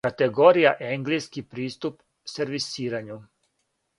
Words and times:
Категорија:Енглески 0.05 1.43
приступ 1.51 1.99
сервисирању 2.37 3.19